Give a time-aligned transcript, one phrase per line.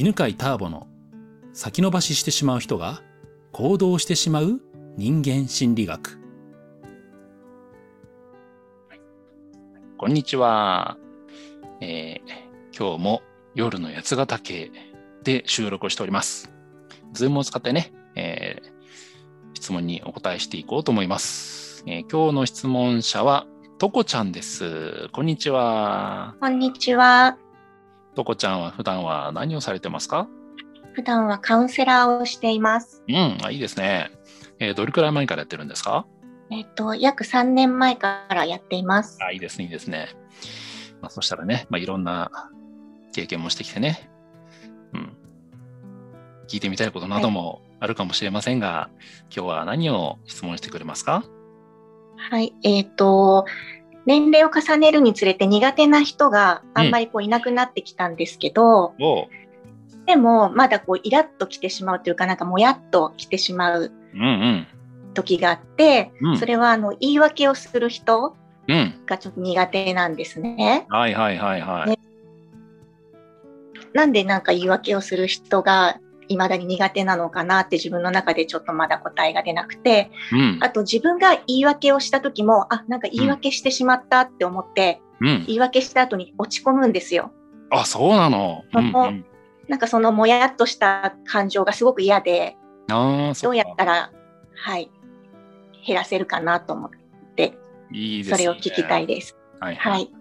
[0.00, 0.86] 犬飼ターボの
[1.52, 3.02] 先延ばししてしまう人が
[3.50, 4.60] 行動してしまう
[4.96, 6.20] 人間心理学。
[9.96, 10.96] こんにちは。
[11.80, 13.22] えー、今日も
[13.56, 14.70] 夜の八ヶ岳
[15.24, 16.52] で収録をしております。
[17.12, 18.78] ズームを使ってね、えー
[19.54, 21.82] 質問にお答えしていこうと思います。
[21.88, 25.08] えー今日の質問者は、とこちゃんです。
[25.08, 26.36] こんにちは。
[26.38, 27.36] こんにちは。
[28.18, 30.26] とこちゃんは普段は何をされてますか？
[30.94, 33.04] 普段はカウンセラーをしています。
[33.08, 34.10] うん、あいいですね。
[34.58, 36.04] えーどれくらい前からやってるんですか？
[36.50, 39.18] えっ、と、約3年前からやっています。
[39.22, 40.08] あいいですね、いいですね。
[41.00, 42.32] まあ、そしたらね、まあ、いろんな
[43.12, 44.10] 経験もしてきてね、
[44.94, 45.16] うん。
[46.48, 48.90] 聞いてみたいことなどもあるかもしれませんが、
[49.32, 51.22] 今日は何を質問してくれますか？
[52.16, 52.52] はい。
[52.64, 53.44] えっ、と、
[54.08, 59.26] 年齢を重ねるにつれて苦手な人があんまりこういなくなってきたんですけど、おう。
[60.06, 64.66] でもまだこうイラッときてしまうというか、なんかもやっときてしまううんうん。
[65.12, 68.34] 時があって、うんそれはあの言い訳をする人
[68.66, 68.94] うん。
[69.04, 70.86] がちょっと苦手なんですね。
[70.88, 71.90] はいはいはいはい。
[71.90, 71.98] ね
[73.92, 80.58] なんでなんか言い訳をする人が未だに苦手なのかなって自分の中でちょっとまだ答えが出なくて、うん。
[80.60, 85.44] あと自分が言い訳をした時も、あ、なんか言い訳してしまったって思って、うん。
[85.46, 87.32] 言い訳した後に落ち込むんですよ。
[87.70, 88.62] あ、そうなの。
[88.74, 89.24] うんもうん。
[89.68, 92.56] なんかそのもやっとした感情がすごく嫌で、
[92.90, 94.10] ああ、そうどやったら、
[94.54, 94.90] はい、
[95.86, 96.90] 減らせるかなと思っ
[97.36, 97.58] て、
[97.92, 98.36] いいですね。
[98.38, 99.36] それを聞きたいです。
[99.60, 99.92] はいはい。
[99.92, 100.10] はい。
[100.12, 100.18] ま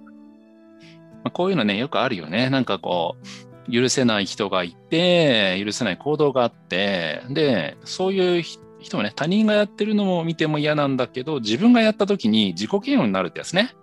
[1.25, 2.49] あ、こういうのね、よくあるよね。
[2.49, 13.75] なんかこう、許せない人がいて、許せない行動があって、で、そういうひ人もね、他人がやってるのも見ても嫌なんだけど、自分がやった時に自己嫌悪になるってやつね。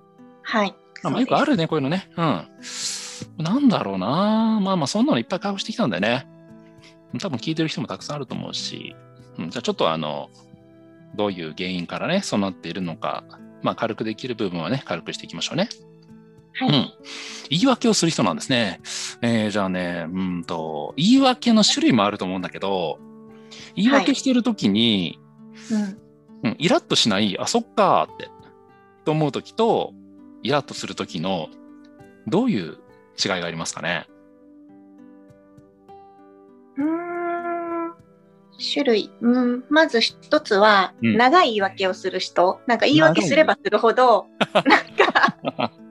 [0.43, 0.75] はい。
[1.03, 2.11] まあ、よくあるね、こういうのね。
[2.17, 2.49] うん。
[3.39, 4.61] なんだろうな。
[4.63, 6.27] まあまあ、そんなのいっぱい会話してきたんだよね。
[7.19, 8.97] 多分聞いてる人もたくさんあると思うし、
[9.39, 10.31] うん、じゃあちょっとあの、
[11.14, 13.25] どういう原因からね、そうなっているのか、
[13.63, 15.69] まあ軽くできる部分はね、軽くしていきましょうね。
[16.55, 16.69] はい。
[16.69, 16.92] うん。
[17.51, 18.81] 言い訳をする人なんですね。
[19.23, 22.98] えーじゃあね、うんと、言い訳の種類もあると思うんだけど、
[23.77, 25.19] 言い訳してるときに、
[25.70, 25.79] う
[26.47, 26.51] ん。
[26.51, 28.29] うん、イラッとしない、あ、そっかーって、
[29.05, 29.93] と思うときと、
[30.43, 31.48] イラッとするときの、
[32.27, 32.79] どういう
[33.23, 34.07] 違いがありますかね？
[36.77, 37.95] うーん
[38.73, 39.11] 種類。
[39.20, 42.61] うん、まず一つは、うん長い言い訳をする人。
[42.67, 45.73] なんか言い訳すればするほど、なんか、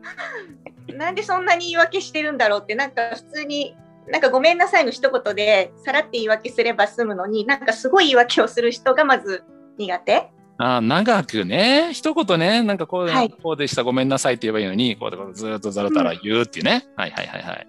[0.97, 3.75] なんでそんなに言い訳してるんだろうって、なんか普通に、
[4.07, 9.43] なんかごめんなさいの一言で、さらって言い訳すれば済むのに、なんかすごい言い訳をする人がまず
[9.77, 10.29] 苦手。
[10.57, 16.85] あー長くね、一言ね、なんかこう,、はいこうでした、ごめんなさいって言えばいいのに、こうでずーっとざらざら言うっていうね。
[16.95, 17.67] はいはいはいはい。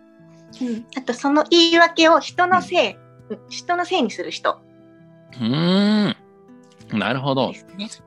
[0.96, 2.98] あとその言い訳を人のせい、うん
[3.48, 4.60] 人のせいにする人
[5.32, 6.16] うーん。
[6.92, 7.54] なるほど。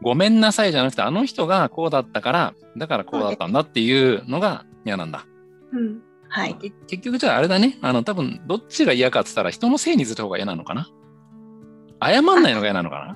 [0.01, 5.25] ごめんなさいじゃなくて、あの人がこうだったから、だからこうだったんだっていうのが嫌なんだ。
[5.71, 6.01] うん。
[6.29, 6.55] はい。
[6.55, 7.77] け結局じゃああれだね。
[7.81, 10.89] あの、多分どっちが嫌かって言ったら人のせいにする方が嫌なのかな
[12.01, 13.15] 謝んないのが嫌なのか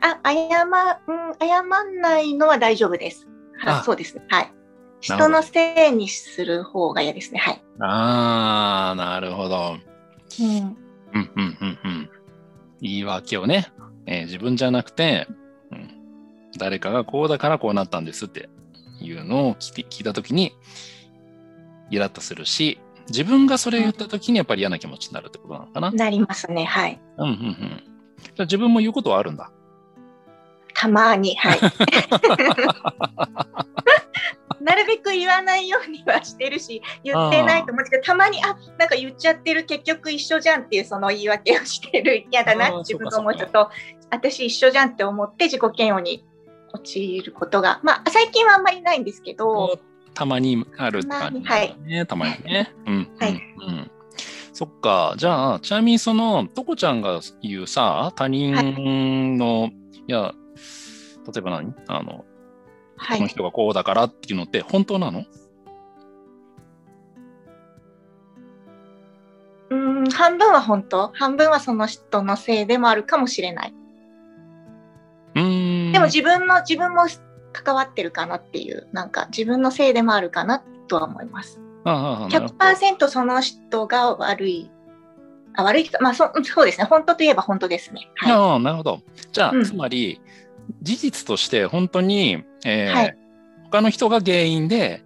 [0.00, 3.28] なあ、謝、うん、謝んないのは大丈夫です。
[3.64, 4.24] あはい、そうですね。
[4.28, 4.52] はい。
[5.00, 7.40] 人のせいにする方が嫌ですね。
[7.40, 7.62] はい。
[7.80, 9.76] あー、なるほど。
[10.40, 10.76] うん。
[11.14, 12.10] うん、うん、うん、うん。
[12.80, 13.72] 言い訳をね、
[14.06, 15.26] えー自分じゃなくて、
[15.70, 15.88] うん、
[16.58, 18.48] 誰かがこうだからこうなったんですって
[19.00, 20.52] いうのを聞いて聞いたときに、
[21.92, 25.90] イラッとするし、自分がそれを言ったときにやっぱり嫌な気持ちになるってことなのかな？
[25.90, 26.64] なりますね。
[26.64, 27.00] はい。
[27.18, 27.36] うん、うん、うん。
[28.22, 29.50] じゃあ自分も言うことはあるんだ？
[30.74, 31.36] たまに。
[31.36, 31.58] はい。
[34.62, 43.70] なるべく言わないようにはしてるし、言ってないと思うけど、たまに、あ、なんか言っちゃってる、結局一緒じゃんっていうその言い訳をしてる、嫌だな自分が思うと、
[44.10, 46.24] 私一緒じゃんって思って自己嫌悪に
[46.72, 49.80] 陥ることが、まあ、最近はあんまりないんですけど、
[50.14, 52.06] たまにあるって感じだね。
[52.06, 52.74] たまにね。
[52.86, 53.10] うん。
[53.18, 53.90] はいうんうん
[54.54, 55.14] そっか。
[55.16, 59.70] じゃあ、ちなみにその、とこちゃんが言うさ、他人の、
[60.06, 60.34] い、や、
[61.26, 61.74] 例えば何？
[61.88, 62.26] あの、
[62.98, 63.16] はい。
[63.16, 65.24] この人がこうだからっていうのって本当なの？
[69.70, 73.74] うん、半分は本当、半分はその人のせいでもあるかもしれない。
[75.34, 75.92] うーん。
[75.92, 77.06] でも自分の、自分も
[77.62, 81.60] 関わってるかなっていう、なんか自分のせいでもあるかなとは思います。
[81.84, 84.70] あああなるほど100%その人が悪い。
[85.54, 86.86] あ悪い人、まあそそうですね。
[86.86, 88.08] 本当といえば本当ですね。
[88.16, 88.32] はい。
[88.32, 89.00] ああなるほど。
[89.32, 90.20] じゃあ、うんつまり、
[90.80, 93.18] 事実として本当に、えーはい
[93.72, 95.02] 他の人が原因で、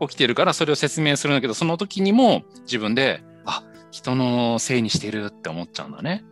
[0.00, 6.24] 起きてるからそれを説明するんだけど、その時にも自分で、あ、人のせいにしてるって思っちゃうんだね。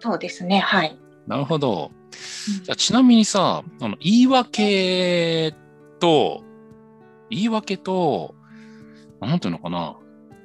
[0.00, 0.58] そうですね。
[0.58, 0.98] はい。
[1.28, 1.92] なるほど。
[2.58, 5.54] うんじゃあちなみにさ、あの言い訳
[5.98, 6.42] と、
[7.30, 8.34] 言い訳と、
[9.20, 9.96] なんていうのかな。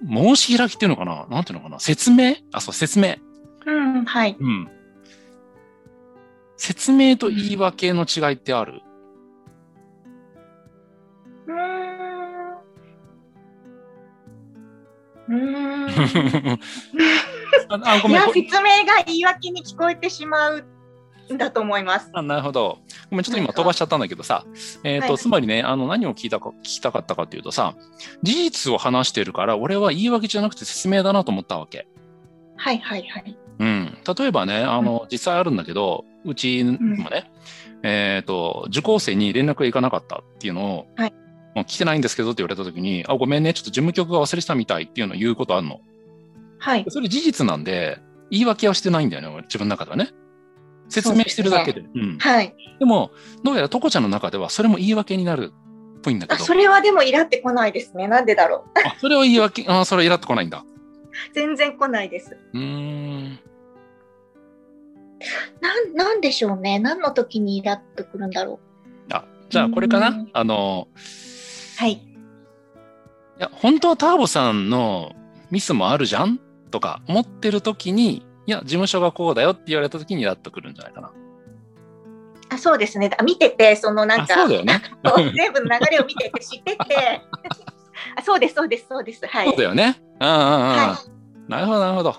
[0.09, 2.37] 申し開きっていうのかななんていうのかな説明？
[2.51, 3.17] あ、そう、説明。
[3.67, 4.35] うん、はい。
[4.39, 4.67] うん。
[6.57, 8.81] 説明と言い訳の違いってある？
[11.47, 11.67] うーん。
[15.27, 16.59] うーん。
[17.69, 18.17] ああ、ごめん。
[18.17, 20.65] いや、説明が言い訳に聞こえてしまうん
[21.37, 22.09] だと思います。
[22.13, 22.79] あなるほど。
[23.09, 24.45] ごめん、ちょっと今飛ばしちゃったんだけどさ、
[24.83, 27.75] えっ、と、はいつまりね、あの、何を聞いたか、聞きたかったかっていうとさ、
[28.23, 31.87] 事実を話してるから、俺は言い訳じゃなくて説明だなと思ったわけ。
[32.57, 33.37] はいはいはい。
[33.59, 33.97] うん。
[34.17, 37.31] 例えばね、あの、実際あるんだけど、うちもね、
[37.83, 41.13] えっ、と、受講生に連絡がいかなかったっていうのを、はい
[41.53, 45.81] もう来てないんですけどって言われた時に、あ、ごめんね、ちょっと事務局が忘れてたみたいっていうのを言うことあるの。
[46.59, 46.85] はい。
[46.87, 47.99] それ事実なんで、
[48.29, 50.11] 言い訳はしてないんだよね、俺自分の中ではね。
[50.91, 51.81] 説明してるだけで。
[51.81, 52.17] うん。
[52.19, 52.55] はい。
[52.79, 53.11] でも、
[53.43, 55.53] どうやらトコちゃんの中ではそれも言い訳になる
[55.99, 56.43] っぽいんだけあ、ど。
[56.43, 58.07] それはでもイラってこないですね。
[58.07, 58.79] なんでだろう。
[58.87, 60.63] あそれは言い訳、 あそれはイラっとこないんだ。
[61.33, 62.37] 全然来ないです。
[62.53, 63.39] うーん。
[65.61, 66.79] なん、なんでしょうね。
[66.79, 68.59] 何の時にイラっとくるんだろ
[69.11, 70.99] あ、じゃあこれかなうんあの、う。
[71.79, 71.91] はい。
[71.93, 71.99] い
[73.37, 75.13] や、本当はターボさんの
[75.51, 76.39] ミスもあるじゃん？
[76.71, 81.11] とか思ってる時に、いや、事務所がこうだよって言われた時にイラっとくるんじゃないかな。
[82.49, 83.09] あ、そうですね。
[83.17, 84.65] あ見てて、そのなんあ、か、 ね。
[85.33, 87.21] 全部の流れを見てて、知ってて。
[88.17, 89.25] あ、そうです、そうです、そうです。
[89.25, 89.47] はい。
[89.47, 90.01] そうだよね。
[90.19, 90.41] うんうんうん。
[90.41, 90.99] は
[91.47, 92.15] なるほど、なるほど。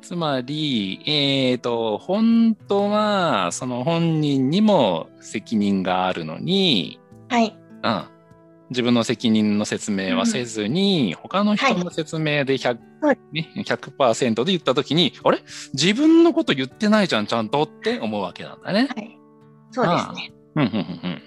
[0.00, 6.98] つまり、えっ、と、本当は、その本人にも責任があるのに、
[7.28, 7.54] はい。
[7.82, 8.04] うん、
[8.70, 15.42] 自分の責任の説明はせずに、他の人の説明で 100%,、はいね、100%で言ったときに、あれ？
[15.74, 18.88] 自分のこと言ってないじゃん、ちゃんとって思うわけなんだね。
[18.94, 19.18] はい。
[19.70, 20.32] そうですね。
[20.56, 21.22] うんうんうんうん。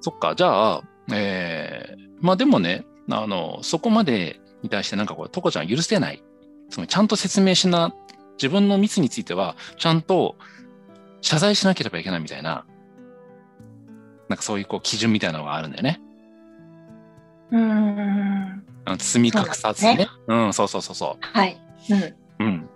[0.00, 0.82] そっか、じゃあ、
[1.12, 6.22] えー、まあでもね、あの、そこまでに対してなんかこう、トコちゃん許せない。
[6.70, 7.94] つまりちゃんと説明しな、
[8.36, 10.36] 自分のミスについては、ちゃんと
[11.20, 12.66] 謝罪しなければいけないみたいな、
[14.28, 16.00] なんかそういうこう基準みたいなのがあるんだよね。
[17.52, 18.64] うーん。
[18.84, 20.08] あの包み隠さずにね。
[20.26, 21.60] うん、そうそうそうそはい。
[21.90, 21.98] うん。
[21.98, 22.16] う。
[22.40, 22.68] うん。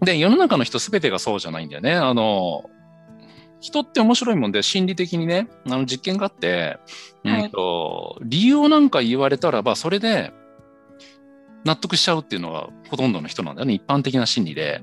[0.00, 1.94] で、世の中の人すべてがそうじゃないんだよね。
[1.94, 2.70] あの、
[3.60, 6.78] 人って面白いもんで、心理的にね、あの実験があって、
[7.24, 10.32] はいうんと、理由をなんか言われたらば、それで
[11.64, 13.74] 納得しちゃうっていうのがほとんどの人なんだよね。
[13.74, 14.82] 一般的な心理で。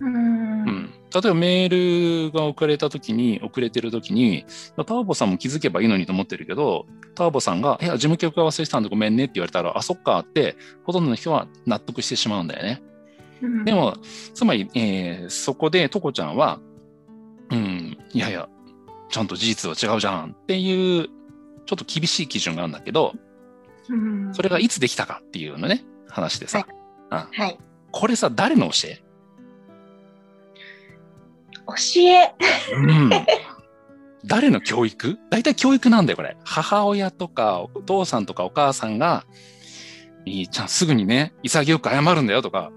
[0.00, 0.90] うーんうん。
[1.14, 4.44] 例えばメールが遅れた時に、遅れてる時に、
[4.76, 12.82] ターボさんも気づけばいいのにと思ってるけど、ターボさんが、いや、事務局が忘れてたんでごめんねって言われたら、あ、そっかって、ほとんどの人は納得してしまうんだよね。
[13.42, 13.64] うん。
[13.64, 13.96] でも、
[14.34, 16.58] つまり、えーそこでトコちゃんは、
[17.50, 18.48] うん、いやいや、
[19.10, 21.06] ちゃんと事実は違うじゃんっていう、
[21.66, 23.12] ちょっと厳しい基準があるんだけど、
[23.88, 24.34] うん。
[24.34, 26.66] それがいつできたかっていうのね、話でさ、
[27.10, 27.58] はい。
[27.92, 29.03] これさ、誰の教え？
[31.66, 32.34] 教え。
[32.74, 33.10] うん。
[34.26, 35.18] 誰の教育？
[35.30, 36.36] 大体教育なんだよ、これ。
[36.44, 39.24] 母親とか、お父さんとかお母さんが、
[40.24, 42.70] いいちゃん、すぐにね、潔く謝るんだよとか、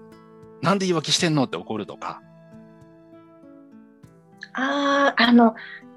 [0.60, 2.20] なんで言い訳してんのって怒るとか。
[4.52, 5.54] ああ、あの、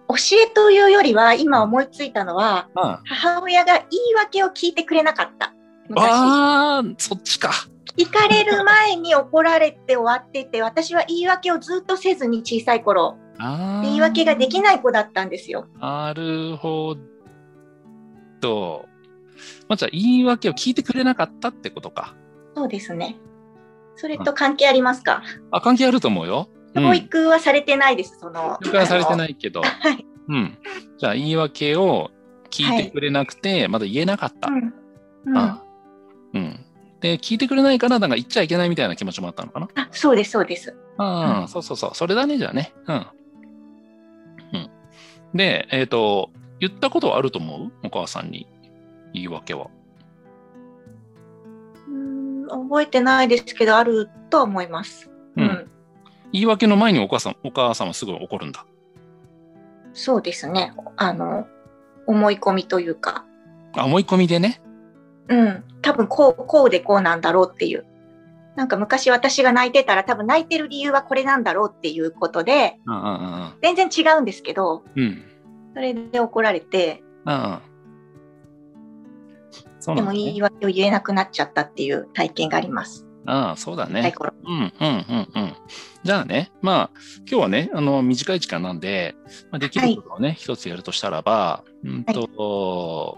[0.08, 5.54] 教えというよりは、今思いついたのは、あ母親が言い訳を聞いてくれなかった。
[5.90, 6.10] 昔。
[6.10, 7.52] あー、そっちか。
[7.98, 15.68] 聞かれる前に怒られて終わってて、私は言い訳をずっとせずに小さい頃、言い訳ができない子だったんですよ。
[15.80, 16.96] なるほ
[18.40, 18.86] ど。
[19.68, 22.16] まあ、じゃあ、言い訳を聞いてくれなかったってことか。
[22.56, 23.18] そうですね。
[23.96, 26.48] それと関係ありますか、あ、関係あると思うよ。
[26.56, 28.58] うん教育はされてないです、その。。
[28.64, 29.62] 教育はされてないいけど。
[29.62, 30.06] はい。
[30.30, 30.58] うん。
[30.98, 32.12] じゃあ、言い訳を
[32.50, 34.48] 聞いてくれなくて、まだ言えなかった。
[34.48, 34.74] うん。
[35.26, 35.62] うん、あ
[36.34, 36.66] うん。
[37.02, 39.68] で、聞いてくれないから、なんか言っちゃいけないみたいな気持ちもあったのかな？
[39.76, 40.76] あ、そうです、そうです。
[40.98, 41.92] ああ、うんそうそうそう。
[41.94, 42.74] それだね、じゃあね。
[42.88, 42.96] うん。
[42.96, 44.70] うん。
[45.34, 46.30] で、えっ、と、
[46.60, 47.72] 言ったことはあると思う？
[47.84, 48.48] お母さんに。
[49.14, 49.68] 言い訳は。
[51.90, 55.10] うん、覚えてないですけど、あるとは思います。
[55.36, 55.42] う。
[55.42, 55.72] うんん。
[56.32, 58.66] 言い訳の前にお母さん、お母さんはすぐ怒るんだ。
[59.94, 60.74] そうですね。
[60.96, 61.46] あの、
[62.08, 63.26] 思い込みというか、
[63.76, 64.62] あ、思い込みでね。
[65.28, 67.86] うん、多分こう、こうでこうなんだろうっていう。
[68.56, 72.78] なんか昔私が泣いてたら多分泣いてる理由はこれなんだろうっていうことで、
[73.62, 75.04] 全然違うんですけど、うん。
[75.04, 75.24] うん。
[75.74, 77.60] それで怒られて、うん
[79.72, 80.20] でもそうなんだ、ね。
[80.20, 83.08] 言い訳を言えなくなっちゃったっていう体験があります。
[83.26, 84.14] ああ、そうだね。
[84.44, 85.54] うんうんうんうん。
[86.04, 89.16] じゃあね、まあ、今日はね、あの、短い時間なんで、
[89.52, 93.18] まあ、できることをね、一つやるとしたらば、うんと、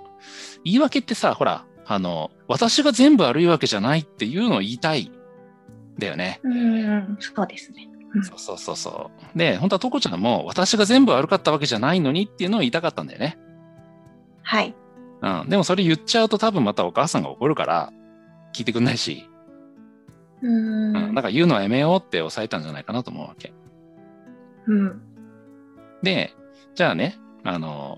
[0.64, 5.12] 言い訳ってさ、ほら、あの、私が全部悪いわけじゃないっていうのを言いたい。
[6.00, 6.40] だよね。
[6.44, 7.88] うん、そうですね。
[8.24, 9.38] そうそうそうそう。
[9.38, 13.40] で、本当はとこちゃんも、私が全部悪かったわけじゃないのにっていうのを言いたかったんだよね。
[14.44, 14.76] はい。
[15.22, 15.50] うん。
[15.50, 17.92] でもそれ言っちゃうと多分またお母さんが怒るから、
[18.54, 19.28] 聞いてくんないし、
[20.42, 21.12] ううん。
[21.12, 23.52] んだから言うのはやめようって抑えたんじゃないかなと思うわけ。
[24.68, 25.02] うん。
[26.04, 26.34] で、
[26.76, 27.98] じゃあね、あの、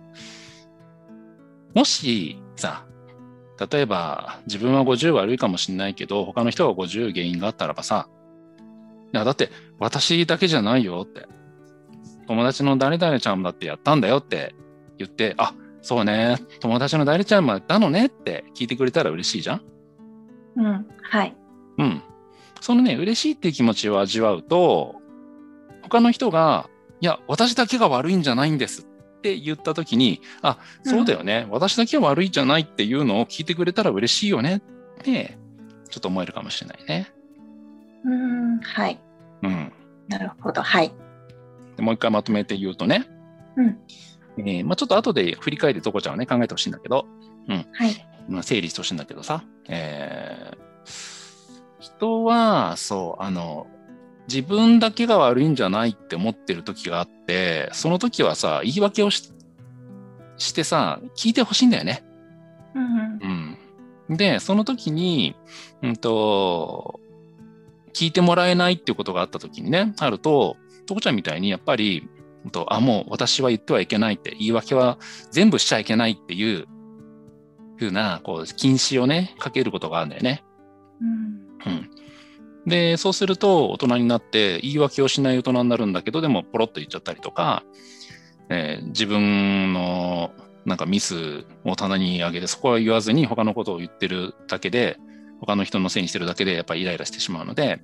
[1.74, 2.86] もしさ、
[3.58, 8.10] 例えば自分は50悪いかもしれないけど、他の人が50原因があったらばさ、
[9.14, 11.26] いや、だって私だけじゃないよって、
[12.28, 14.56] 友達の誰々ちゃんだってやったんだよって
[14.98, 19.62] 言って、あ、そうね、友達の誰ちゃんもやったのねって聞いてくれたら嬉しいじゃん
[20.58, 20.86] うん。
[21.02, 21.36] はい。
[21.78, 22.02] うん。
[22.60, 24.96] そのね、嬉しいっていう気持ちを味わうと、
[25.84, 26.70] 他の人が、
[27.02, 28.88] いや、私だけが悪いんじゃないんです
[29.26, 34.62] って言ったときに、あ、そうだよね、私だけは悪いんじゃないっていうのを聞いてくれたら嬉しいよねっ
[35.02, 35.36] て、
[35.90, 37.12] ちょっと思えるかもしれないね。
[38.06, 38.60] うん。
[38.60, 39.00] はい。
[39.42, 39.74] うん。
[40.08, 40.62] なるほど。
[40.62, 40.94] はい。
[41.76, 43.08] でもう一回まとめて言うとね、
[43.58, 43.80] うん。
[44.38, 47.08] えーまあ、ちょっと後で振り返ってとこちゃんはね、考えてほしいんだけど、
[47.48, 48.08] はい。
[48.30, 50.66] まあ、整理してほしいんだけどさ、えー
[51.80, 53.68] 人は、そう、あの、
[54.28, 59.32] 自分だけが悪いんじゃないって思ってる時があって、その時はさ、言い訳をし
[60.38, 62.04] してさ、聞いてほしいんだよね。
[62.76, 63.58] うん。
[64.10, 64.18] うん。
[64.18, 65.36] で、その時に、
[65.82, 67.00] うんと、
[67.94, 72.08] 聞いてもらえないっていうことがあった時にね、あると、とこちゃんみたいにやっぱり、
[72.44, 74.98] うんとあ、もう私は言ってはいけないって、言い訳は
[75.32, 76.68] 全部しちゃいけないっていう、
[77.78, 80.44] ふうな、こう、禁止をね、かけることがあるんだよね。
[81.02, 81.72] うん。
[81.72, 81.90] うん。
[82.66, 87.64] で、そうすると、大人になって、言い訳をしない大人になるんだけど、でも、ポロッと言っちゃったりとか、
[88.50, 90.32] えー自分の、
[90.66, 94.98] なんかミスを棚に上げて、そこは言わずに他のことを言ってるだけで、
[95.40, 97.82] 他の人のせいにしてるだけで、やっぱりイライラしてしまうので、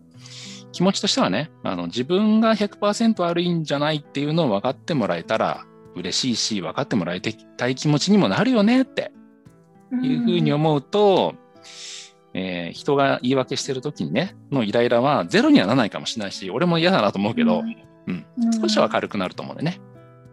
[0.72, 9.12] 気持ちとしてはね、あの、自分が100%悪いんじゃないっていうのを分かってもらえたら嬉しいし、分かってもらいたい気持ちにもなるよねって
[10.02, 11.36] いうふうに思うと、
[12.34, 18.26] えー人が言い訳してる時にね、のイライラはゼロにはならないかもしれないし、俺も嫌だなと思うけど、うん
[18.62, 19.80] 少しは軽くなると思うんでね。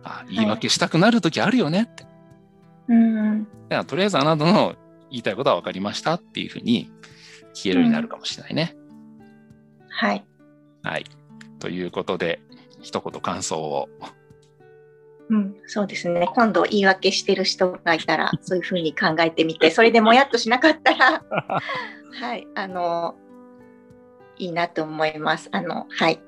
[0.02, 2.07] あ言い訳したくなる時あるよねって。
[2.88, 3.45] うん。
[3.45, 4.75] だからとりあえずあなたの
[5.11, 6.90] 言いたいことは分かりましたっていうふうに
[7.52, 8.76] 消えるようになるかもしれないね。
[9.88, 10.25] はい。
[10.83, 11.05] はい。
[11.59, 12.40] ということで、
[12.81, 13.88] 一言感想を。
[15.30, 16.28] うん、そうですね。
[16.35, 21.25] 今度言い訳してる人がいたら、そういうふうに考えてみて、 それでもやっとしなかったら、
[22.20, 23.14] はい、あの、
[24.38, 25.49] いいなと思います。
[25.52, 26.20] あの、はい、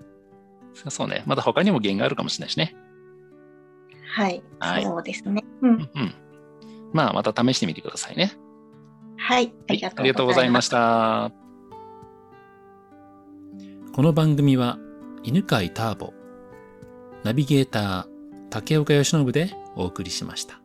[0.74, 1.22] そうね。
[1.26, 2.76] まだ他にも原因があるかもしれないしね。
[4.06, 5.44] はい、はいそうですね。
[5.62, 6.14] う、うんんうん。
[6.92, 8.32] まあ、また試してみてくださいね。
[9.16, 10.60] はい、ありがありがとうございま。
[10.60, 11.30] した。
[13.92, 14.78] この番組は
[15.22, 16.12] 犬飼ターボ、
[17.22, 18.19] ナビゲーター
[18.50, 20.59] 竹岡義信でお送りしました。